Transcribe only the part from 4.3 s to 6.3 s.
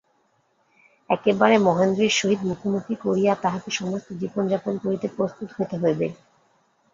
যাপন করিতে প্রস্তুত হইতে হইবে।